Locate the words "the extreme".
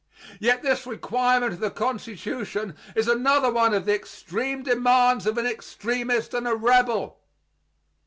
3.85-4.63